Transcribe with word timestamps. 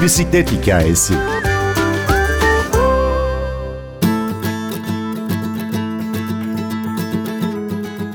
Bir 0.00 0.04
bisiklet 0.04 0.52
hikayesi. 0.52 1.14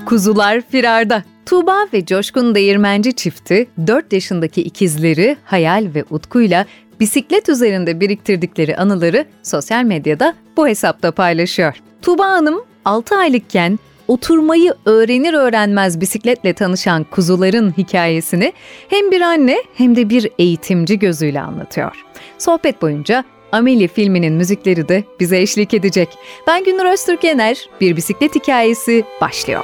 Kuzular 0.05 0.61
firarda. 0.61 1.23
Tuğba 1.45 1.87
ve 1.93 2.05
Coşkun 2.05 2.55
Değirmenci 2.55 3.15
çifti 3.15 3.67
4 3.87 4.13
yaşındaki 4.13 4.61
ikizleri 4.61 5.37
Hayal 5.45 5.87
ve 5.95 6.03
Utku'yla 6.09 6.65
bisiklet 6.99 7.49
üzerinde 7.49 7.99
biriktirdikleri 7.99 8.77
anıları 8.77 9.25
sosyal 9.43 9.83
medyada 9.83 10.33
bu 10.57 10.67
hesapta 10.67 11.11
paylaşıyor. 11.11 11.75
Tuğba 12.01 12.25
Hanım 12.25 12.63
6 12.85 13.15
aylıkken 13.17 13.79
oturmayı 14.07 14.73
öğrenir 14.85 15.33
öğrenmez 15.33 16.01
bisikletle 16.01 16.53
tanışan 16.53 17.03
kuzuların 17.03 17.77
hikayesini 17.77 18.53
hem 18.89 19.11
bir 19.11 19.21
anne 19.21 19.57
hem 19.73 19.95
de 19.95 20.09
bir 20.09 20.29
eğitimci 20.39 20.99
gözüyle 20.99 21.41
anlatıyor. 21.41 22.05
Sohbet 22.37 22.81
boyunca 22.81 23.23
Amelie 23.51 23.87
filminin 23.87 24.33
müzikleri 24.33 24.89
de 24.89 25.03
bize 25.19 25.41
eşlik 25.41 25.73
edecek. 25.73 26.09
Ben 26.47 26.63
Günür 26.63 26.85
Öztürk 26.85 27.23
Yener, 27.23 27.69
Bir 27.81 27.95
Bisiklet 27.95 28.35
Hikayesi 28.35 29.03
başlıyor. 29.21 29.63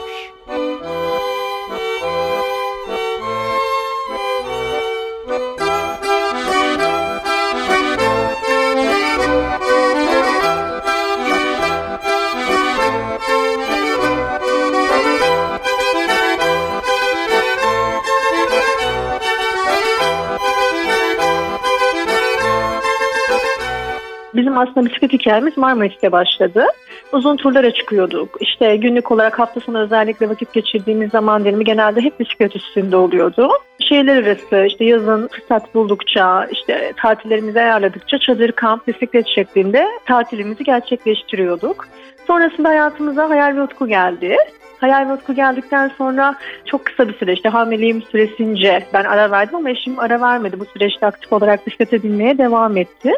Bizim 24.35 24.57
aslında 24.57 24.85
bisiklet 24.85 25.13
hikayemiz 25.13 25.57
Marmaris'te 25.57 26.11
başladı. 26.11 26.65
Uzun 27.13 27.37
turlara 27.37 27.73
çıkıyorduk. 27.73 28.37
İşte 28.39 28.75
günlük 28.75 29.11
olarak 29.11 29.39
hafta 29.39 29.59
sonu 29.59 29.79
özellikle 29.79 30.29
vakit 30.29 30.53
geçirdiğimiz 30.53 31.11
zaman 31.11 31.45
dilimi 31.45 31.63
genelde 31.63 32.01
hep 32.01 32.19
bisiklet 32.19 32.55
üstünde 32.55 32.95
oluyordu. 32.97 33.49
Şehirler 33.79 34.23
arası 34.23 34.65
işte 34.67 34.85
yazın 34.85 35.27
fırsat 35.27 35.75
buldukça, 35.75 36.47
işte 36.51 36.93
tatillerimizi 36.97 37.59
ayarladıkça 37.59 38.17
çadır, 38.19 38.51
kamp, 38.51 38.87
bisiklet 38.87 39.27
şeklinde 39.27 39.87
tatilimizi 40.05 40.63
gerçekleştiriyorduk. 40.63 41.87
Sonrasında 42.27 42.69
hayatımıza 42.69 43.29
hayal 43.29 43.55
ve 43.55 43.61
utku 43.61 43.87
geldi. 43.87 44.37
Hayal 44.81 45.09
ve 45.09 45.13
Utku 45.13 45.33
geldikten 45.33 45.91
sonra 45.97 46.35
çok 46.65 46.85
kısa 46.85 47.07
bir 47.07 47.13
süre 47.13 47.33
işte 47.33 47.49
hamileliğim 47.49 48.01
süresince 48.01 48.85
ben 48.93 49.03
ara 49.03 49.31
verdim 49.31 49.55
ama 49.55 49.69
eşim 49.69 49.99
ara 49.99 50.21
vermedi. 50.21 50.59
Bu 50.59 50.65
süreçte 50.65 51.05
aktif 51.05 51.33
olarak 51.33 51.67
bisiklete 51.67 52.03
binmeye 52.03 52.37
devam 52.37 52.77
etti. 52.77 53.13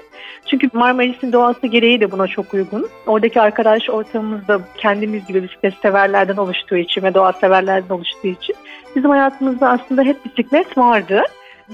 Çünkü 0.45 0.69
Marmaris'in 0.73 1.31
doğası 1.31 1.67
gereği 1.67 1.99
de 1.99 2.11
buna 2.11 2.27
çok 2.27 2.53
uygun. 2.53 2.89
Oradaki 3.07 3.41
arkadaş 3.41 3.89
ortamımız 3.89 4.47
da 4.47 4.61
kendimiz 4.77 5.25
gibi 5.25 5.43
bisiklet 5.43 5.73
severlerden 5.81 6.37
oluştuğu 6.37 6.77
için 6.77 7.03
ve 7.03 7.13
doğa 7.13 7.33
severlerden 7.33 7.95
oluştuğu 7.95 8.27
için 8.27 8.55
bizim 8.95 9.09
hayatımızda 9.09 9.69
aslında 9.69 10.03
hep 10.03 10.25
bisiklet 10.25 10.77
vardı. 10.77 11.21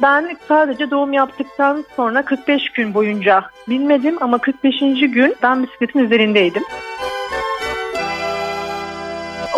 Ben 0.02 0.38
sadece 0.48 0.92
doğum 0.92 1.14
yaptıktan 1.14 1.86
sonra 1.96 2.22
45 2.22 2.70
gün 2.70 2.94
boyunca 2.94 3.44
binmedim 3.70 4.18
ama 4.22 4.38
45. 4.38 4.80
gün 5.02 5.36
ben 5.44 5.64
bisikletin 5.64 6.00
üzerindeydim 6.00 6.64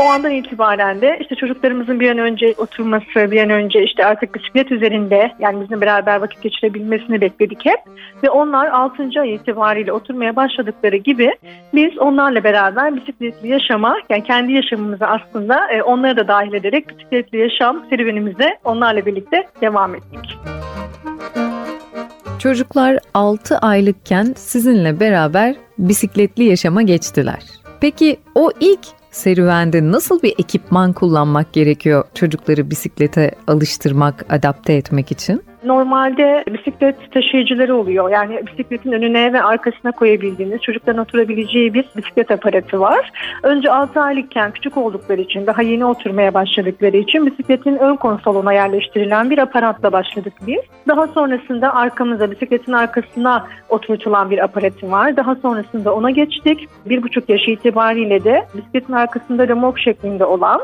o 0.02 0.04
andan 0.04 0.32
itibaren 0.32 1.02
de 1.02 1.18
işte 1.22 1.36
çocuklarımızın 1.36 2.00
bir 2.00 2.10
an 2.10 2.18
önce 2.18 2.54
oturması, 2.58 3.32
bir 3.32 3.44
an 3.44 3.50
önce 3.50 3.84
işte 3.84 4.06
artık 4.06 4.36
bisiklet 4.36 4.72
üzerinde 4.72 5.32
yani 5.39 5.62
bizimle 5.62 5.82
beraber 5.82 6.22
vakit 6.22 6.42
geçirebilmesini 6.42 7.22
bekledik 7.22 7.66
hep. 7.66 7.80
Ve 8.23 8.30
onlar 8.30 8.67
6. 8.67 9.10
ay 9.20 9.36
itibariyle 9.36 9.94
oturmaya 9.94 10.36
başladıkları 10.36 10.95
gibi 10.95 11.32
biz 11.73 11.98
onlarla 11.98 12.44
beraber 12.44 12.95
bisikletli 12.95 13.48
yaşama 13.48 13.98
yani 14.10 14.23
kendi 14.23 14.52
yaşamımızı 14.52 15.06
aslında 15.06 15.72
e, 15.72 15.84
onları 15.84 16.17
da 16.17 16.28
dahil 16.28 16.54
ederek 16.54 16.90
bisikletli 16.90 17.38
yaşam 17.38 17.86
serüvenimize 17.90 18.58
onlarla 18.64 19.06
birlikte 19.06 19.48
devam 19.61 19.95
ettik. 19.95 20.38
Çocuklar 22.40 22.98
6 23.14 23.58
aylıkken 23.58 24.34
sizinle 24.38 25.00
beraber 25.00 25.56
bisikletli 25.78 26.44
yaşama 26.44 26.82
geçtiler. 26.82 27.44
Peki 27.82 28.17
o 28.36 28.52
ilk 28.60 29.01
serüvende 29.11 29.92
nasıl 29.92 30.22
bir 30.22 30.33
ekipman 30.39 30.94
kullanmak 30.94 31.54
gerekiyor 31.54 32.04
çocukları 32.14 32.70
bisiklete 32.70 33.32
alıştırmak, 33.48 34.26
adapte 34.30 34.73
etmek 34.73 35.11
için? 35.11 35.44
Normalde 35.64 36.44
bisiklet 36.54 37.11
taşıyıcıları 37.11 37.76
oluyor. 37.76 38.10
Yani 38.10 38.42
bisikletin 38.48 38.92
önüne 38.92 39.33
ve 39.33 39.44
arkasına 39.44 39.92
koyabildiğiniz, 39.92 40.61
çocukların 40.61 41.02
oturabileceği 41.02 41.73
bir 41.73 41.86
bisiklet 41.98 42.32
aparatı 42.32 42.80
var. 42.80 43.11
Önce 43.44 43.72
6 43.72 44.02
aylıkken 44.02 44.52
küçük 44.52 44.77
oldukları 44.77 45.22
için, 45.22 45.48
daha 45.48 45.61
yeni 45.61 45.86
oturmaya 45.86 46.33
başladıkları 46.33 46.98
için 46.98 47.26
bisikletin 47.26 47.76
ön 47.76 47.95
konsoluna 47.95 48.54
yerleştirilen 48.54 49.30
bir 49.30 49.38
aparatla 49.38 49.92
başladık 49.92 50.33
biz. 50.48 50.61
Daha 50.88 51.08
sonrasında 51.08 51.76
arkamıza, 51.76 52.32
bisikletin 52.32 52.73
arkasına 52.73 53.48
oturtulan 53.70 54.32
bir 54.32 54.43
aparatı 54.43 54.92
var. 54.92 55.17
Daha 55.17 55.36
sonrasında 55.36 55.95
ona 55.95 56.11
geçtik. 56.11 56.70
Bir 56.86 57.04
buçuk 57.04 57.30
yaş 57.30 57.48
itibariyle 57.48 58.23
de 58.23 58.45
bisikletin 58.55 58.93
arkasında 58.93 59.48
remok 59.48 59.80
şeklinde 59.80 60.26
olan 60.26 60.61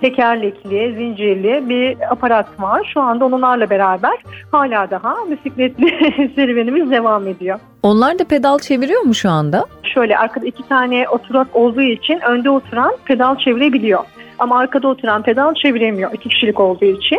tekerlekli, 0.00 0.94
zincirli 0.94 1.68
bir 1.68 2.12
aparat 2.12 2.60
var. 2.60 2.90
Şu 2.94 3.00
anda 3.00 3.24
onlarla 3.24 3.70
beraber 3.70 4.16
hala 4.52 4.90
daha 4.90 5.14
bisikletli 5.30 5.86
serüvenimiz 6.34 6.90
devam 6.90 7.26
ediyor. 7.26 7.58
Onlar 7.82 8.18
da 8.18 8.24
pedal 8.24 8.58
çeviriyor 8.58 9.00
mu 9.00 9.14
şu 9.14 9.30
anda? 9.30 9.64
Şöyle 9.94 10.18
arkada 10.18 10.46
iki 10.46 10.68
tane 10.68 11.08
oturak 11.08 11.46
olduğu 11.56 11.82
için 11.82 12.20
önde 12.20 12.50
oturan 12.50 12.92
pedal 13.04 13.36
çevirebiliyor. 13.36 14.04
Ama 14.38 14.58
arkada 14.58 14.88
oturan 14.88 15.22
pedal 15.22 15.54
çeviremiyor 15.54 16.12
iki 16.12 16.28
kişilik 16.28 16.60
olduğu 16.60 16.84
için. 16.84 17.18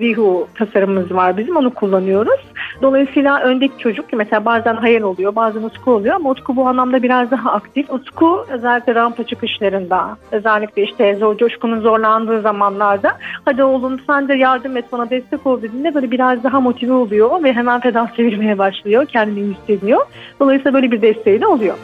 Vihu 0.00 0.48
tasarımımız 0.54 1.12
var 1.14 1.36
bizim 1.36 1.56
onu 1.56 1.74
kullanıyoruz. 1.74 2.40
Dolayısıyla 2.82 3.40
öndeki 3.40 3.78
çocuk 3.78 4.12
mesela 4.12 4.44
bazen 4.44 4.74
hayal 4.74 5.02
oluyor 5.02 5.36
bazen 5.36 5.62
Utku 5.62 5.92
oluyor 5.92 6.14
ama 6.14 6.30
Utku 6.30 6.56
bu 6.56 6.68
anlamda 6.68 7.02
biraz 7.02 7.30
daha 7.30 7.52
aktif. 7.52 7.90
Utku 7.90 8.46
özellikle 8.48 8.94
rampa 8.94 9.24
çıkışlarında 9.24 10.16
özellikle 10.32 10.82
işte 10.82 11.16
zor, 11.16 11.36
coşkunun 11.36 11.80
zorlandığı 11.80 12.40
zamanlarda 12.40 13.12
hadi 13.44 13.62
oğlum 13.62 14.00
sen 14.06 14.28
de 14.28 14.34
yardım 14.34 14.76
et 14.76 14.84
bana 14.92 15.10
destek 15.10 15.46
ol 15.46 15.62
dediğinde 15.62 15.94
böyle 15.94 16.10
biraz 16.10 16.44
daha 16.44 16.60
motive 16.60 16.92
oluyor 16.92 17.44
ve 17.44 17.52
hemen 17.52 17.80
pedal 17.80 18.06
çevirmeye 18.16 18.58
başlıyor 18.58 19.06
kendini 19.06 19.54
hissediyor. 19.54 20.00
Dolayısıyla 20.40 20.74
böyle 20.74 20.90
bir 20.90 21.02
desteği 21.02 21.40
de 21.40 21.46
oluyor. 21.46 21.74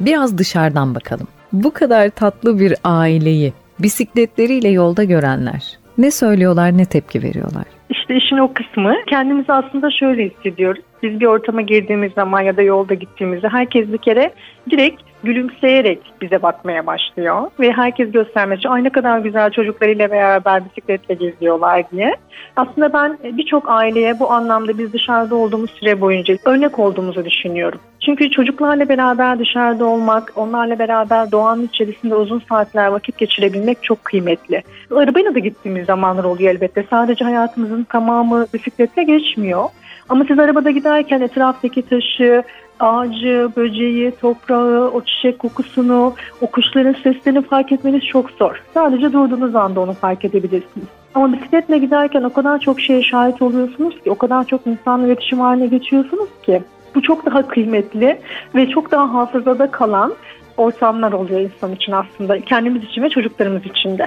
Biraz 0.00 0.38
dışarıdan 0.38 0.94
bakalım. 0.94 1.26
Bu 1.52 1.72
kadar 1.72 2.10
tatlı 2.10 2.58
bir 2.58 2.74
aileyi 2.84 3.52
bisikletleriyle 3.78 4.68
yolda 4.68 5.04
görenler 5.04 5.83
ne 5.98 6.10
söylüyorlar 6.10 6.78
ne 6.78 6.84
tepki 6.84 7.22
veriyorlar? 7.22 7.64
İşte 7.90 8.16
işin 8.16 8.36
o 8.36 8.52
kısmı. 8.54 8.94
Kendimizi 9.06 9.52
aslında 9.52 9.90
şöyle 9.90 10.28
hissediyoruz. 10.28 10.82
Biz 11.02 11.20
bir 11.20 11.26
ortama 11.26 11.60
girdiğimiz 11.60 12.12
zaman 12.12 12.40
ya 12.40 12.56
da 12.56 12.62
yolda 12.62 12.94
gittiğimizde 12.94 13.48
herkes 13.48 13.92
bir 13.92 13.98
kere 13.98 14.32
direkt 14.70 15.02
gülümseyerek 15.24 16.00
bize 16.20 16.42
bakmaya 16.42 16.86
başlıyor. 16.86 17.50
Ve 17.60 17.72
herkes 17.72 18.12
göstermesi 18.12 18.68
ay 18.68 18.84
ne 18.84 18.90
kadar 18.90 19.18
güzel 19.18 19.50
çocuklarıyla 19.50 20.10
beraber 20.10 20.64
bisikletle 20.64 21.14
geziyorlar 21.14 21.84
diye. 21.92 22.16
Aslında 22.56 22.92
ben 22.92 23.18
birçok 23.22 23.70
aileye 23.70 24.20
bu 24.20 24.32
anlamda 24.32 24.78
biz 24.78 24.92
dışarıda 24.92 25.34
olduğumuz 25.34 25.70
süre 25.70 26.00
boyunca 26.00 26.36
örnek 26.44 26.78
olduğumuzu 26.78 27.24
düşünüyorum. 27.24 27.80
Çünkü 28.04 28.30
çocuklarla 28.30 28.88
beraber 28.88 29.38
dışarıda 29.38 29.84
olmak, 29.84 30.32
onlarla 30.36 30.78
beraber 30.78 31.32
doğanın 31.32 31.66
içerisinde 31.66 32.14
uzun 32.14 32.42
saatler 32.48 32.86
vakit 32.86 33.18
geçirebilmek 33.18 33.82
çok 33.82 34.04
kıymetli. 34.04 34.62
Arabayla 34.90 35.34
da 35.34 35.38
gittiğimiz 35.38 35.86
zamanlar 35.86 36.24
oluyor 36.24 36.50
elbette. 36.50 36.84
Sadece 36.90 37.24
hayatımızın 37.24 37.84
tamamı 37.84 38.46
bisikletle 38.54 39.02
geçmiyor. 39.02 39.64
Ama 40.08 40.24
siz 40.28 40.38
arabada 40.38 40.70
giderken 40.70 41.20
etraftaki 41.20 41.82
taşı, 41.82 42.42
ağacı, 42.80 43.50
böceği, 43.56 44.12
toprağı, 44.20 44.90
o 44.90 45.00
çiçek 45.04 45.38
kokusunu, 45.38 46.14
o 46.40 46.46
kuşların 46.46 46.96
seslerini 47.02 47.42
fark 47.42 47.72
etmeniz 47.72 48.04
çok 48.04 48.30
zor. 48.30 48.62
Sadece 48.74 49.12
durduğunuz 49.12 49.54
anda 49.54 49.80
onu 49.80 49.92
fark 49.92 50.24
edebilirsiniz. 50.24 50.86
Ama 51.14 51.32
bisikletle 51.32 51.78
giderken 51.78 52.22
o 52.22 52.32
kadar 52.32 52.58
çok 52.58 52.80
şeye 52.80 53.02
şahit 53.02 53.42
oluyorsunuz 53.42 54.02
ki, 54.02 54.10
o 54.10 54.14
kadar 54.14 54.44
çok 54.44 54.66
insanla 54.66 55.06
iletişim 55.06 55.40
haline 55.40 55.66
geçiyorsunuz 55.66 56.28
ki. 56.42 56.62
Bu 56.94 57.02
çok 57.02 57.26
daha 57.26 57.48
kıymetli 57.48 58.20
ve 58.54 58.68
çok 58.68 58.90
daha 58.90 59.14
hafızada 59.14 59.70
kalan 59.70 60.14
ortamlar 60.56 61.12
oluyor 61.12 61.40
insan 61.40 61.72
için 61.72 61.92
aslında. 61.92 62.40
Kendimiz 62.40 62.84
için 62.84 63.02
ve 63.02 63.10
çocuklarımız 63.10 63.66
için 63.66 63.98
de. 63.98 64.06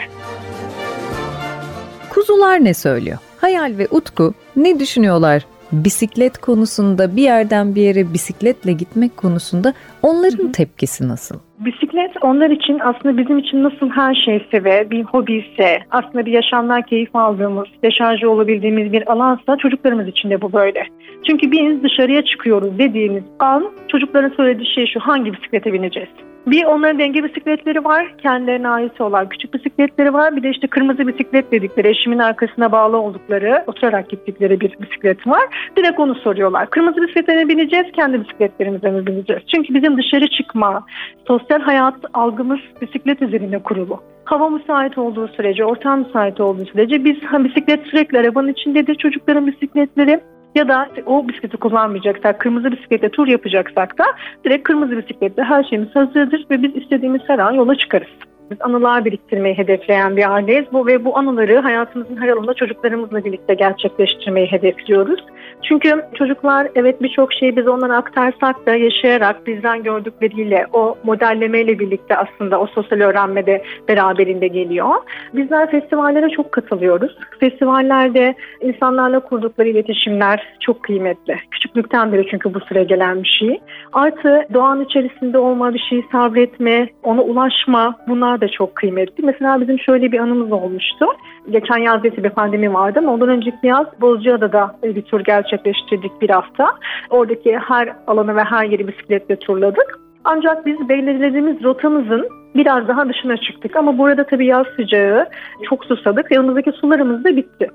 Kuzular 2.09 2.63
ne 2.63 2.73
söylüyor? 2.73 3.17
Hayal 3.41 3.73
ve 3.77 3.87
Utku 3.91 4.33
ne 4.55 4.79
düşünüyorlar 4.79 5.45
bisiklet 5.71 6.37
konusunda 6.37 7.15
bir 7.15 7.21
yerden 7.21 7.75
bir 7.75 7.81
yere 7.81 8.13
bisikletle 8.13 8.71
gitmek 8.71 9.17
konusunda 9.17 9.73
onların 10.03 10.51
tepkisi 10.51 11.07
nasıl? 11.07 11.35
Bisiklet 11.59 12.11
onlar 12.21 12.49
için 12.49 12.79
aslında 12.79 13.17
bizim 13.17 13.37
için 13.37 13.63
nasıl 13.63 13.89
her 13.89 14.15
şeyse 14.15 14.63
ve 14.63 14.89
bir 14.91 15.03
hobi 15.03 15.33
ise 15.33 15.79
aslında 15.91 16.25
bir 16.25 16.31
yaşamdan 16.31 16.81
keyif 16.81 17.15
aldığımız, 17.15 17.67
deşarjı 17.83 18.29
olabildiğimiz 18.29 18.91
bir 18.91 19.11
alansa 19.11 19.57
çocuklarımız 19.57 20.07
için 20.07 20.29
de 20.29 20.41
bu 20.41 20.53
böyle. 20.53 20.83
Çünkü 21.27 21.51
biz 21.51 21.83
dışarıya 21.83 22.25
çıkıyoruz 22.25 22.79
dediğimiz 22.79 23.23
an 23.39 23.71
çocukların 23.87 24.33
söylediği 24.37 24.73
şey 24.75 24.87
şu 24.87 24.99
hangi 24.99 25.33
bisiklete 25.33 25.73
bineceğiz? 25.73 26.09
Bir 26.47 26.65
onların 26.65 26.99
denge 26.99 27.23
bisikletleri 27.23 27.85
var. 27.85 28.15
Kendilerine 28.17 28.69
ait 28.69 29.01
olan 29.01 29.29
küçük 29.29 29.53
bisikletleri 29.53 30.13
var. 30.13 30.35
Bir 30.35 30.43
de 30.43 30.49
işte 30.49 30.67
kırmızı 30.67 31.07
bisiklet 31.07 31.51
dedikleri 31.51 31.87
eşimin 31.87 32.19
arkasına 32.19 32.71
bağlı 32.71 32.97
oldukları 32.97 33.63
oturarak 33.67 34.09
gittikleri 34.09 34.59
bir 34.59 34.75
bisiklet 34.81 35.27
var. 35.27 35.71
Direkt 35.77 35.99
onu 35.99 36.15
soruyorlar. 36.15 36.69
Kırmızı 36.69 37.01
bisiklete 37.01 37.49
bineceğiz 37.49 37.85
kendi 37.95 38.21
bisikletlerimize 38.21 38.91
mi 38.91 39.07
bineceğiz? 39.07 39.43
Çünkü 39.55 39.73
bizim 39.73 39.97
dışarı 39.97 40.27
çıkma, 40.27 40.85
sosyal 41.27 41.59
hayat 41.59 41.95
algımız 42.13 42.59
bisiklet 42.81 43.21
üzerine 43.21 43.59
kurulu. 43.59 43.99
Hava 44.25 44.49
müsait 44.49 44.97
olduğu 44.97 45.27
sürece, 45.27 45.65
ortam 45.65 45.99
müsait 45.99 46.39
olduğu 46.39 46.65
sürece 46.65 47.05
biz 47.05 47.15
bisiklet 47.43 47.83
sürekli 47.83 48.19
arabanın 48.19 48.47
içindedir 48.47 48.95
çocukların 48.95 49.47
bisikletleri 49.47 50.19
ya 50.55 50.67
da 50.67 50.87
o 51.05 51.27
bisikleti 51.27 51.57
kullanmayacaksak, 51.57 52.39
kırmızı 52.39 52.71
bisikletle 52.71 53.09
tur 53.09 53.27
yapacaksak 53.27 53.97
da 53.97 54.05
direkt 54.45 54.63
kırmızı 54.63 54.97
bisikletle 54.97 55.43
her 55.43 55.63
şeyimiz 55.63 55.95
hazırdır 55.95 56.45
ve 56.51 56.63
biz 56.63 56.75
istediğimiz 56.75 57.21
her 57.27 57.39
an 57.39 57.51
yola 57.51 57.75
çıkarız. 57.75 58.07
Biz 58.51 58.57
anılar 58.61 59.05
biriktirmeyi 59.05 59.57
hedefleyen 59.57 60.17
bir 60.17 60.33
aileyiz. 60.33 60.65
Bu 60.73 60.87
ve 60.87 61.05
bu 61.05 61.17
anıları 61.17 61.59
hayatımızın 61.59 62.21
her 62.21 62.27
alanında 62.27 62.53
çocuklarımızla 62.53 63.25
birlikte 63.25 63.53
gerçekleştirmeyi 63.53 64.47
hedefliyoruz. 64.47 65.19
Çünkü 65.63 66.05
çocuklar 66.13 66.67
evet 66.75 67.01
birçok 67.01 67.33
şeyi 67.33 67.57
biz 67.57 67.67
onlara 67.67 67.97
aktarsak 67.97 68.65
da 68.65 68.75
yaşayarak 68.75 69.47
bizden 69.47 69.83
gördükleriyle 69.83 70.65
o 70.73 70.97
modellemeyle 71.03 71.79
birlikte 71.79 72.17
aslında 72.17 72.59
o 72.59 72.67
sosyal 72.67 72.99
öğrenmede 72.99 73.63
beraberinde 73.87 74.47
geliyor. 74.47 74.87
Bizler 75.33 75.71
festivallere 75.71 76.29
çok 76.29 76.51
katılıyoruz. 76.51 77.17
Festivallerde 77.39 78.35
insanlarla 78.61 79.19
kurdukları 79.19 79.69
iletişimler 79.69 80.57
çok 80.59 80.83
kıymetli. 80.83 81.35
Küçüklükten 81.77 82.11
beri 82.11 82.27
çünkü 82.31 82.53
bu 82.53 82.59
süre 82.59 82.83
gelen 82.83 83.23
bir 83.23 83.37
şey. 83.39 83.61
Artı 83.93 84.45
doğanın 84.53 84.85
içerisinde 84.85 85.37
olma, 85.37 85.73
bir 85.73 85.83
şeyi 85.89 86.05
sabretme, 86.11 86.89
ona 87.03 87.21
ulaşma 87.21 87.95
bunlar 88.07 88.41
da 88.41 88.47
çok 88.47 88.75
kıymetli. 88.75 89.25
Mesela 89.25 89.61
bizim 89.61 89.79
şöyle 89.79 90.11
bir 90.11 90.19
anımız 90.19 90.51
olmuştu. 90.51 91.05
Geçen 91.49 91.77
yaz 91.77 92.03
bir 92.03 92.29
pandemi 92.29 92.73
vardı 92.73 92.99
ama 92.99 93.13
ondan 93.13 93.29
önceki 93.29 93.57
yaz 93.63 93.85
Bozcaada'da 94.01 94.75
bir 94.83 95.01
tur 95.01 95.19
gerçekleştirdik 95.19 96.21
bir 96.21 96.29
hafta. 96.29 96.67
Oradaki 97.09 97.57
her 97.57 97.93
alanı 98.07 98.35
ve 98.35 98.43
her 98.43 98.65
yeri 98.65 98.87
bisikletle 98.87 99.35
turladık. 99.35 99.99
Ancak 100.23 100.65
biz 100.65 100.89
belirlediğimiz 100.89 101.63
rotamızın 101.63 102.27
biraz 102.55 102.87
daha 102.87 103.09
dışına 103.09 103.37
çıktık. 103.37 103.75
Ama 103.75 103.97
burada 103.97 104.23
tabii 104.23 104.45
yaz 104.45 104.67
sıcağı 104.75 105.25
çok 105.69 105.85
susadık. 105.85 106.31
Yanımızdaki 106.31 106.71
sularımız 106.71 107.23
da 107.23 107.35
bitti. 107.35 107.69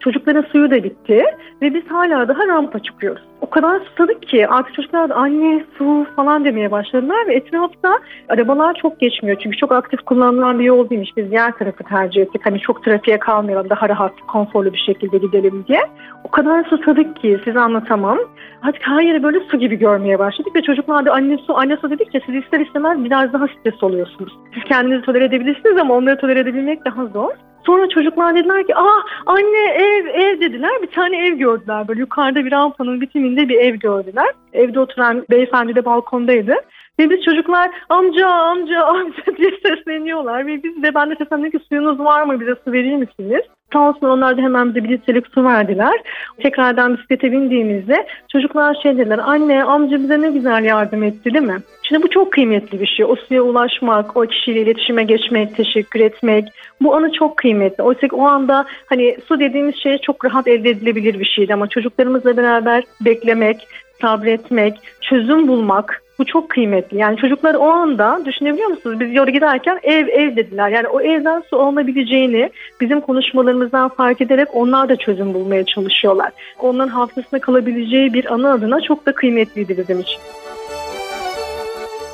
Çocukların 0.00 0.44
suyu 0.52 0.70
da 0.70 0.84
bitti 0.84 1.24
ve 1.62 1.74
biz 1.74 1.82
hala 1.88 2.28
daha 2.28 2.46
rampa 2.46 2.78
çıkıyoruz. 2.78 3.22
O 3.40 3.50
kadar 3.50 3.80
susadık 3.80 4.22
ki 4.22 4.48
artık 4.48 4.74
çocuklar 4.74 5.08
da 5.08 5.14
anne 5.14 5.64
su 5.78 6.06
falan 6.16 6.44
demeye 6.44 6.70
başladılar 6.70 7.26
ve 7.26 7.34
etrafta 7.34 7.98
arabalar 8.28 8.74
çok 8.74 9.00
geçmiyor. 9.00 9.36
Çünkü 9.42 9.56
çok 9.56 9.72
aktif 9.72 10.00
kullanılan 10.00 10.58
bir 10.58 10.64
yol 10.64 10.90
değilmiş. 10.90 11.16
Biz 11.16 11.30
diğer 11.30 11.52
tarafı 11.52 11.84
tercih 11.84 12.22
ettik. 12.22 12.42
Hani 12.44 12.60
çok 12.60 12.84
trafiğe 12.84 13.18
kalmayalım 13.18 13.70
daha 13.70 13.88
rahat, 13.88 14.12
konforlu 14.28 14.72
bir 14.72 14.82
şekilde 14.86 15.18
gidelim 15.18 15.64
diye. 15.68 15.80
O 16.24 16.30
kadar 16.30 16.64
susadık 16.64 17.16
ki 17.16 17.40
size 17.44 17.60
anlatamam. 17.60 18.18
Artık 18.62 18.86
her 18.86 19.02
yeri 19.02 19.22
böyle 19.22 19.40
su 19.40 19.58
gibi 19.58 19.76
görmeye 19.76 20.18
başladık 20.18 20.56
ve 20.56 20.62
çocuklar 20.62 21.06
da 21.06 21.12
anne 21.12 21.38
su, 21.38 21.56
anne 21.56 21.76
su 21.76 21.90
dedikçe 21.90 22.20
siz 22.26 22.34
ister 22.34 22.60
istemez 22.60 23.04
biraz 23.04 23.32
daha 23.32 23.46
stres 23.48 23.82
oluyorsunuz. 23.82 24.32
Siz 24.54 24.64
kendinizi 24.64 25.02
tolere 25.02 25.24
edebilirsiniz 25.24 25.78
ama 25.78 25.94
onları 25.94 26.18
tolere 26.18 26.40
edebilmek 26.40 26.84
daha 26.84 27.06
zor. 27.06 27.30
Sonra 27.66 27.88
çocuklar 27.88 28.34
dediler 28.34 28.66
ki 28.66 28.76
aa 28.76 29.00
anne 29.26 29.64
ev 29.74 30.06
ev 30.06 30.40
dediler. 30.40 30.82
Bir 30.82 30.86
tane 30.86 31.26
ev 31.26 31.34
gördüler 31.34 31.88
böyle 31.88 32.00
yukarıda 32.00 32.44
bir 32.44 32.52
rampanın 32.52 33.00
bitiminde 33.00 33.48
bir 33.48 33.58
ev 33.58 33.74
gördüler. 33.74 34.28
Evde 34.52 34.80
oturan 34.80 35.24
beyefendi 35.30 35.74
de 35.74 35.84
balkondaydı. 35.84 36.54
Ve 36.98 37.10
biz 37.10 37.24
çocuklar 37.24 37.70
amca 37.88 38.28
amca 38.28 38.84
amca 38.84 39.36
diye 39.36 39.50
sesleniyorlar. 39.66 40.46
Ve 40.46 40.62
biz 40.62 40.82
de 40.82 40.94
ben 40.94 41.10
de 41.10 41.14
seslendim 41.14 41.50
ki 41.50 41.58
suyunuz 41.68 41.98
var 41.98 42.22
mı 42.22 42.40
bize 42.40 42.54
su 42.64 42.72
verir 42.72 42.96
misiniz? 42.96 43.42
Sağ 43.76 43.88
olsun 43.88 44.06
onlar 44.06 44.36
da 44.36 44.42
hemen 44.42 44.68
bize 44.68 44.84
bir 44.84 44.88
litrelik 44.88 45.26
su 45.34 45.44
verdiler. 45.44 46.00
Tekrardan 46.42 46.96
bisiklete 46.96 47.32
bindiğimizde 47.32 48.06
çocuklar 48.32 48.76
şey 48.82 48.98
dediler 48.98 49.18
anne 49.18 49.64
amca 49.64 49.98
bize 49.98 50.20
ne 50.20 50.30
güzel 50.30 50.64
yardım 50.64 51.02
etti 51.02 51.34
değil 51.34 51.44
mi? 51.44 51.62
Şimdi 51.82 52.02
bu 52.02 52.10
çok 52.10 52.32
kıymetli 52.32 52.80
bir 52.80 52.86
şey. 52.86 53.06
O 53.06 53.16
suya 53.16 53.42
ulaşmak, 53.42 54.16
o 54.16 54.20
kişiyle 54.20 54.60
iletişime 54.62 55.02
geçmek, 55.04 55.56
teşekkür 55.56 56.00
etmek. 56.00 56.48
Bu 56.80 56.94
anı 56.94 57.12
çok 57.12 57.36
kıymetli. 57.36 57.82
Oysa 57.82 58.06
o 58.12 58.22
anda 58.22 58.66
hani 58.86 59.16
su 59.28 59.40
dediğimiz 59.40 59.76
şey 59.76 59.98
çok 59.98 60.24
rahat 60.24 60.48
elde 60.48 60.70
edilebilir 60.70 61.20
bir 61.20 61.24
şeydi 61.36 61.54
ama 61.54 61.66
çocuklarımızla 61.66 62.36
beraber 62.36 62.84
beklemek, 63.00 63.68
sabretmek, 64.00 64.74
çözüm 65.00 65.48
bulmak 65.48 66.02
bu 66.18 66.24
çok 66.24 66.48
kıymetli. 66.48 66.98
Yani 66.98 67.16
çocuklar 67.16 67.54
o 67.54 67.70
anda 67.70 68.22
düşünebiliyor 68.24 68.68
musunuz? 68.68 69.00
Biz 69.00 69.14
yola 69.14 69.30
giderken 69.30 69.80
ev 69.82 70.08
ev 70.08 70.36
dediler. 70.36 70.68
Yani 70.68 70.88
o 70.88 71.00
evden 71.00 71.42
su 71.50 71.60
alınabileceğini 71.60 72.50
bizim 72.80 73.00
konuşmalarımızdan 73.00 73.88
fark 73.88 74.20
ederek 74.20 74.48
onlar 74.52 74.88
da 74.88 74.96
çözüm 74.96 75.34
bulmaya 75.34 75.64
çalışıyorlar. 75.64 76.32
Onların 76.58 76.88
hafızasında 76.88 77.40
kalabileceği 77.40 78.14
bir 78.14 78.32
anı 78.32 78.52
adına 78.52 78.80
çok 78.80 79.06
da 79.06 79.12
kıymetliydi 79.12 79.78
bizim 79.78 80.00
için. 80.00 80.20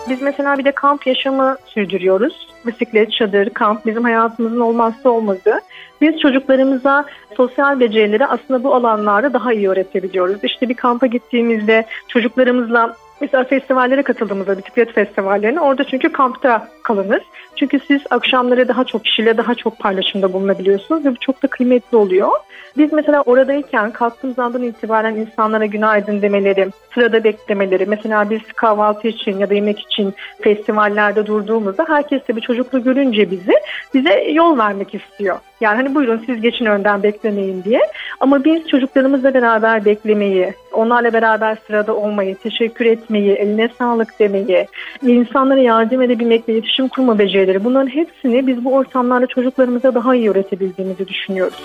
Biz 0.08 0.22
mesela 0.22 0.58
bir 0.58 0.64
de 0.64 0.72
kamp 0.72 1.06
yaşamı 1.06 1.56
sürdürüyoruz. 1.66 2.48
Bisiklet, 2.66 3.12
çadır, 3.12 3.50
kamp 3.50 3.86
bizim 3.86 4.02
hayatımızın 4.02 4.60
olmazsa 4.60 5.10
olmazı. 5.10 5.60
Biz 6.00 6.18
çocuklarımıza 6.20 7.04
sosyal 7.36 7.80
becerileri 7.80 8.26
aslında 8.26 8.64
bu 8.64 8.74
alanlarda 8.74 9.32
daha 9.32 9.52
iyi 9.52 9.68
öğretebiliyoruz. 9.68 10.44
İşte 10.44 10.68
bir 10.68 10.74
kampa 10.74 11.06
gittiğimizde 11.06 11.84
çocuklarımızla 12.08 12.96
Mesela 13.22 13.44
festivallere 13.44 14.02
katıldığımızda 14.02 14.58
bisiklet 14.58 14.92
festivallerine 14.94 15.60
orada 15.60 15.84
çünkü 15.84 16.12
kampta 16.12 16.68
kalınır. 16.82 17.22
Çünkü 17.56 17.80
siz 17.80 18.02
akşamları 18.10 18.68
daha 18.68 18.84
çok 18.84 19.04
kişiyle 19.04 19.36
daha 19.36 19.54
çok 19.54 19.78
paylaşımda 19.78 20.32
bulunabiliyorsunuz 20.32 21.04
ve 21.04 21.10
bu 21.10 21.16
çok 21.20 21.42
da 21.42 21.46
kıymetli 21.46 21.96
oluyor. 21.96 22.30
Biz 22.76 22.92
mesela 22.92 23.22
oradayken 23.22 23.90
kalktığımız 23.90 24.38
andan 24.38 24.62
itibaren 24.62 25.14
insanlara 25.14 25.66
günaydın 25.66 26.22
demeleri, 26.22 26.68
sırada 26.94 27.24
beklemeleri, 27.24 27.86
mesela 27.86 28.30
biz 28.30 28.40
kahvaltı 28.56 29.08
için 29.08 29.38
ya 29.38 29.50
da 29.50 29.54
yemek 29.54 29.80
için 29.80 30.14
festivallerde 30.40 31.26
durduğumuzda 31.26 31.84
herkes 31.88 32.28
de 32.28 32.36
bir 32.36 32.40
çocuklu 32.40 32.84
görünce 32.84 33.30
bizi 33.30 33.54
bize 33.94 34.22
yol 34.30 34.58
vermek 34.58 34.94
istiyor. 34.94 35.38
Yani 35.62 35.76
hani 35.76 35.94
buyurun 35.94 36.22
siz 36.26 36.40
geçin 36.40 36.66
önden 36.66 37.02
beklemeyin 37.02 37.64
diye. 37.64 37.80
Ama 38.20 38.44
biz 38.44 38.68
çocuklarımızla 38.68 39.34
beraber 39.34 39.84
beklemeyi, 39.84 40.54
onlarla 40.72 41.12
beraber 41.12 41.56
sırada 41.66 41.96
olmayı, 41.96 42.36
teşekkür 42.36 42.86
etmeyi, 42.86 43.32
eline 43.32 43.68
sağlık 43.78 44.18
demeyi, 44.18 44.66
insanlara 45.02 45.60
yardım 45.60 46.02
edebilmek 46.02 46.48
ve 46.48 46.52
iletişim 46.52 46.88
kurma 46.88 47.18
becerileri 47.18 47.64
bunların 47.64 47.88
hepsini 47.88 48.46
biz 48.46 48.64
bu 48.64 48.74
ortamlarda 48.74 49.26
çocuklarımıza 49.26 49.94
daha 49.94 50.14
iyi 50.14 50.30
öğretebildiğimizi 50.30 51.08
düşünüyoruz. 51.08 51.64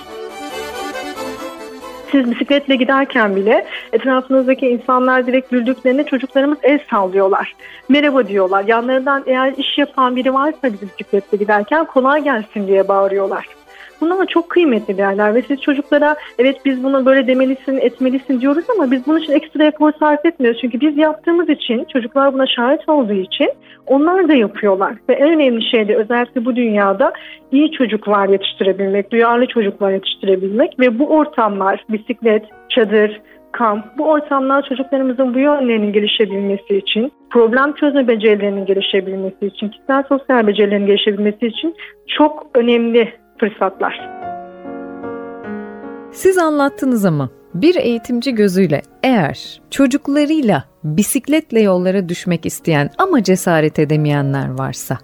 Siz 2.12 2.32
bisikletle 2.32 2.76
giderken 2.76 3.36
bile 3.36 3.66
etrafınızdaki 3.94 4.68
insanlar 4.68 5.28
direkt 5.28 5.52
güldüklerinde 5.52 6.04
çocuklarımız 6.04 6.58
el 6.64 6.80
sallıyorlar. 6.90 7.56
Merhaba 7.90 8.28
diyorlar. 8.28 8.64
Yanlarından 8.68 9.24
eğer 9.28 9.54
iş 9.58 9.78
yapan 9.78 10.16
biri 10.16 10.34
varsa 10.34 10.64
biz 10.64 10.82
bisikletle 10.82 11.38
giderken 11.38 11.86
kolay 11.86 12.24
gelsin 12.24 12.68
diye 12.68 12.88
bağırıyorlar. 12.88 13.57
Bunlar 14.02 14.26
çok 14.26 14.50
kıymetli 14.50 14.98
değerler 14.98 15.36
ve 15.36 15.42
siz 15.42 15.62
çocuklara 15.62 16.16
evet 16.40 16.58
biz 16.66 16.84
bunu 16.84 17.06
böyle 17.06 17.28
demelisin, 17.28 17.78
etmelisin 17.78 18.42
diyoruz 18.42 18.66
ama 18.76 18.92
biz 18.92 19.08
bunun 19.08 19.20
için 19.20 19.34
ekstra 19.34 19.64
efor 19.64 19.92
sarf 20.00 20.26
etmiyoruz. 20.26 20.62
Çünkü 20.62 20.82
biz 20.82 20.98
yaptığımız 20.98 21.50
için, 21.50 21.86
çocuklar 21.94 22.34
buna 22.34 22.48
şahit 22.48 22.90
olduğu 22.90 23.14
için 23.14 23.50
onlar 23.88 24.28
da 24.28 24.34
yapıyorlar. 24.34 24.94
Ve 25.10 25.14
en 25.14 25.30
önemli 25.30 25.70
şey 25.70 25.88
de 25.88 25.96
özellikle 25.96 26.46
bu 26.46 26.56
dünyada 26.56 27.14
iyi 27.52 27.72
çocuklar 27.72 28.30
yetiştirebilmek, 28.30 29.12
duyarlı 29.12 29.48
çocuklar 29.48 29.92
yetiştirebilmek 29.92 30.80
ve 30.80 31.00
bu 31.00 31.08
ortamlar, 31.08 31.86
bisiklet, 31.90 32.46
çadır, 32.70 33.22
kamp, 33.52 33.98
bu 33.98 34.10
ortamlar 34.10 34.66
çocuklarımızın 34.70 35.34
bu 35.34 35.40
yönlerinin 35.40 35.94
gelişebilmesi 35.94 36.78
için, 36.78 37.12
problem 37.30 37.74
çözme 37.74 38.08
becerilerinin 38.08 38.66
gelişebilmesi 38.66 39.46
için, 39.46 39.70
kişisel 39.70 40.04
sosyal 40.10 40.48
becerilerinin 40.48 40.88
gelişebilmesi 40.88 41.48
için 41.48 41.76
çok 42.08 42.48
önemli 42.56 43.14
fırsatlar. 43.40 44.10
Siz 46.12 46.38
anlattınız 46.38 47.06
ama 47.06 47.30
bir 47.54 47.76
eğitimci 47.76 48.36
gözüyle 48.36 48.82
eğer 49.04 49.62
çocuklarıyla 49.72 50.64
bisikletle 50.84 51.62
yollara 51.62 52.10
düşmek 52.10 52.46
isteyen 52.46 52.90
ama 52.98 53.24
cesaret 53.24 53.80
edemeyenler 53.80 54.58
varsa 54.58 54.98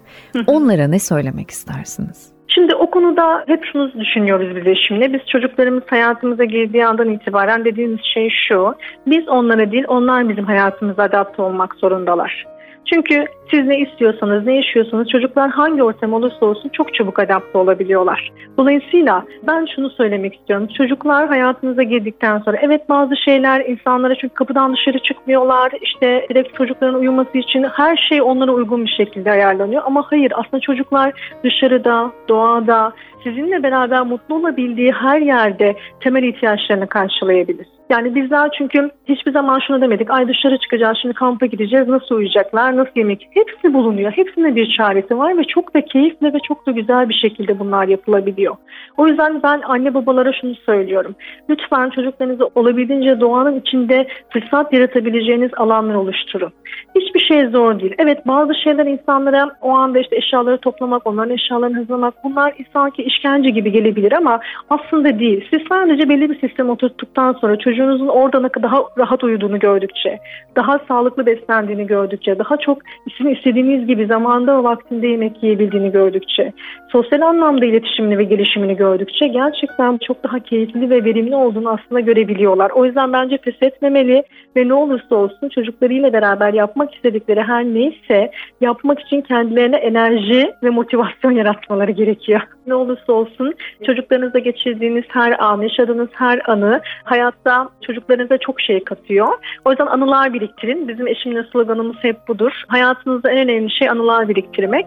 onlara 0.46 0.88
ne 0.88 0.98
söylemek 0.98 1.50
istersiniz? 1.50 2.34
Şimdi 2.48 2.74
o 2.74 2.90
konuda 2.90 3.44
hep 3.46 3.64
şunu 3.72 3.92
düşünüyoruz 4.00 4.56
biz 4.56 4.66
eşimle. 4.66 5.12
Biz 5.12 5.20
çocuklarımız 5.26 5.82
hayatımıza 5.86 6.44
girdiği 6.44 6.86
andan 6.86 7.10
itibaren 7.10 7.64
dediğimiz 7.64 8.00
şey 8.14 8.28
şu. 8.48 8.74
Biz 9.06 9.28
onlara 9.28 9.72
değil 9.72 9.84
onlar 9.88 10.28
bizim 10.28 10.44
hayatımıza 10.44 11.02
adapte 11.02 11.42
olmak 11.42 11.74
zorundalar. 11.74 12.46
Çünkü 12.92 13.24
siz 13.50 13.66
ne 13.66 13.78
istiyorsanız, 13.78 14.46
ne 14.46 14.56
yaşıyorsanız 14.56 15.08
çocuklar 15.08 15.50
hangi 15.50 15.82
ortam 15.82 16.12
olursa 16.12 16.46
olsun 16.46 16.68
çok 16.68 16.94
çabuk 16.94 17.18
adapte 17.18 17.58
olabiliyorlar. 17.58 18.32
Dolayısıyla 18.58 19.24
ben 19.46 19.66
şunu 19.74 19.90
söylemek 19.90 20.34
istiyorum. 20.34 20.68
Çocuklar 20.76 21.28
hayatınıza 21.28 21.82
girdikten 21.82 22.38
sonra 22.38 22.56
evet 22.60 22.88
bazı 22.88 23.16
şeyler 23.16 23.60
insanlara 23.60 24.14
çünkü 24.14 24.34
kapıdan 24.34 24.72
dışarı 24.72 24.98
çıkmıyorlar. 24.98 25.72
İşte 25.80 26.26
direkt 26.30 26.54
çocukların 26.54 27.00
uyuması 27.00 27.38
için 27.38 27.62
her 27.62 27.96
şey 27.96 28.22
onlara 28.22 28.52
uygun 28.52 28.84
bir 28.84 28.90
şekilde 28.90 29.30
ayarlanıyor. 29.30 29.82
Ama 29.86 30.04
hayır 30.10 30.32
aslında 30.34 30.60
çocuklar 30.60 31.12
dışarıda, 31.44 32.10
doğada, 32.28 32.92
sizinle 33.24 33.62
beraber 33.62 34.02
mutlu 34.02 34.34
olabildiği 34.34 34.92
her 34.92 35.20
yerde 35.20 35.74
temel 36.00 36.22
ihtiyaçlarını 36.22 36.86
karşılayabilir. 36.86 37.66
Yani 37.90 38.14
bizler 38.14 38.50
çünkü 38.58 38.90
hiçbir 39.08 39.32
zaman 39.32 39.60
şunu 39.66 39.80
demedik. 39.80 40.10
Ay 40.10 40.28
dışarı 40.28 40.58
çıkacağız 40.58 40.98
şimdi 41.02 41.14
kampa 41.14 41.46
gideceğiz. 41.46 41.88
Nasıl 41.88 42.14
uyuyacaklar? 42.14 42.76
Nasıl 42.76 42.92
yemek? 42.96 43.28
Hepsi 43.34 43.74
bulunuyor. 43.74 44.12
Hepsinde 44.12 44.56
bir 44.56 44.70
çaresi 44.70 45.18
var 45.18 45.38
ve 45.38 45.44
çok 45.44 45.74
da 45.74 45.84
keyifli 45.84 46.34
ve 46.34 46.38
çok 46.48 46.66
da 46.66 46.70
güzel 46.70 47.08
bir 47.08 47.14
şekilde 47.14 47.58
bunlar 47.58 47.88
yapılabiliyor. 47.88 48.56
O 48.96 49.06
yüzden 49.06 49.42
ben 49.42 49.60
anne 49.64 49.94
babalara 49.94 50.32
şunu 50.32 50.54
söylüyorum. 50.54 51.14
Lütfen 51.50 51.90
çocuklarınızı 51.90 52.50
olabildiğince 52.54 53.20
doğanın 53.20 53.60
içinde 53.60 54.08
fırsat 54.30 54.72
yaratabileceğiniz 54.72 55.50
alanlar 55.56 55.94
oluşturun. 55.94 56.52
Hiçbir 56.94 57.20
şey 57.20 57.46
zor 57.46 57.80
değil. 57.80 57.94
Evet 57.98 58.26
bazı 58.26 58.54
şeyler 58.54 58.86
insanlara 58.86 59.50
o 59.60 59.70
anda 59.70 59.98
işte 59.98 60.16
eşyaları 60.16 60.58
toplamak, 60.58 61.06
onların 61.06 61.34
eşyalarını 61.34 61.76
hızlamak 61.76 62.14
bunlar 62.24 62.54
sanki 62.72 63.02
işkence 63.02 63.50
gibi 63.50 63.72
gelebilir 63.72 64.12
ama 64.12 64.40
aslında 64.70 65.18
değil. 65.18 65.48
Siz 65.50 65.60
sadece 65.68 66.08
belli 66.08 66.30
bir 66.30 66.40
sistem 66.40 66.70
oturttuktan 66.70 67.32
sonra 67.32 67.58
çocuğunuzun 67.58 68.08
orada 68.08 68.62
daha 68.62 68.84
rahat 68.98 69.24
uyuduğunu 69.24 69.58
gördükçe, 69.58 70.18
daha 70.56 70.80
sağlıklı 70.88 71.26
beslendiğini 71.26 71.86
gördükçe, 71.86 72.38
daha 72.38 72.56
çok 72.56 72.78
sizin 73.24 73.36
istediğiniz 73.36 73.86
gibi 73.86 74.06
zamanda 74.06 74.58
ve 74.58 74.62
vaktinde 74.62 75.06
yemek 75.06 75.42
yiyebildiğini 75.42 75.92
gördükçe, 75.92 76.52
sosyal 76.92 77.20
anlamda 77.20 77.66
iletişimini 77.66 78.18
ve 78.18 78.24
gelişimini 78.24 78.76
gördükçe 78.76 79.26
gerçekten 79.26 79.98
çok 80.06 80.24
daha 80.24 80.38
keyifli 80.38 80.90
ve 80.90 81.04
verimli 81.04 81.34
olduğunu 81.34 81.70
aslında 81.70 82.00
görebiliyorlar. 82.00 82.70
O 82.70 82.84
yüzden 82.84 83.12
bence 83.12 83.36
pes 83.36 83.54
etmemeli 83.60 84.22
ve 84.56 84.68
ne 84.68 84.74
olursa 84.74 85.16
olsun 85.16 85.48
çocuklarıyla 85.48 86.12
beraber 86.12 86.52
yapmak 86.52 86.94
istedikleri 86.94 87.42
her 87.42 87.64
neyse 87.64 88.30
yapmak 88.60 89.00
için 89.00 89.20
kendilerine 89.20 89.76
enerji 89.76 90.52
ve 90.62 90.70
motivasyon 90.70 91.32
yaratmaları 91.32 91.90
gerekiyor. 91.90 92.40
Ne 92.66 92.74
olursa 92.74 93.12
olsun 93.12 93.54
çocuklarınızla 93.86 94.38
geçirdiğiniz 94.38 95.04
her 95.08 95.44
an, 95.44 95.62
yaşadığınız 95.62 96.08
her 96.12 96.50
anı 96.50 96.80
hayatta 97.04 97.68
çocuklarınıza 97.86 98.38
çok 98.38 98.60
şey 98.60 98.84
katıyor. 98.84 99.28
O 99.64 99.70
yüzden 99.70 99.86
anılar 99.86 100.34
biriktirin. 100.34 100.88
Bizim 100.88 101.06
eşimle 101.06 101.44
sloganımız 101.52 101.96
hep 102.02 102.28
budur. 102.28 102.52
Hayatınızda 102.68 103.30
en 103.30 103.38
önemli 103.38 103.70
şey 103.70 103.88
anılar 103.88 104.28
biriktirmek. 104.28 104.86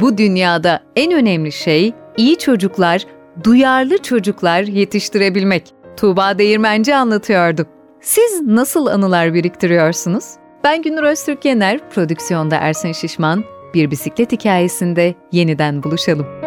Bu 0.00 0.18
dünyada 0.18 0.80
en 0.96 1.12
önemli 1.12 1.52
şey 1.52 1.92
iyi 2.16 2.38
çocuklar, 2.38 3.02
duyarlı 3.44 3.98
çocuklar 4.02 4.62
yetiştirebilmek. 4.62 5.62
Tuğba 5.96 6.38
Değirmenci 6.38 6.94
anlatıyordu. 6.94 7.66
Siz 8.00 8.42
nasıl 8.42 8.86
anılar 8.86 9.34
biriktiriyorsunuz? 9.34 10.24
Ben 10.66 10.82
Günür 10.82 11.02
Öztürk 11.02 11.44
Yener, 11.44 11.90
prodüksiyonda 11.90 12.56
Ersin 12.56 12.92
Şişman. 12.92 13.44
Bir 13.74 13.90
bisiklet 13.90 14.32
hikayesinde 14.32 15.14
yeniden 15.32 15.82
buluşalım. 15.82 16.45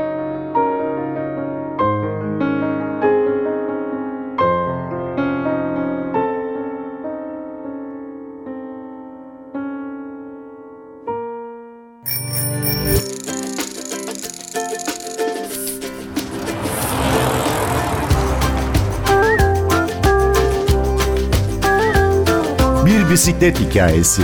Bisiklet 23.19 23.59
hikayesi. 23.59 24.21